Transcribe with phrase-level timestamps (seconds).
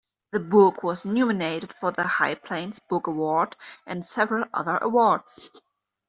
[0.31, 3.55] The book was nominated for the High Plains Book Award
[3.85, 5.51] and several other awards.